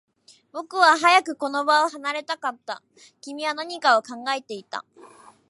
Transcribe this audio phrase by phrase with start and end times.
[0.51, 2.81] 僕は早くこの場を離れたかった。
[3.21, 4.83] 君は何かを考えていた。